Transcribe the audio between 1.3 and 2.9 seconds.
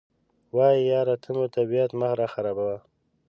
مو طبیعت مه راخرابوه.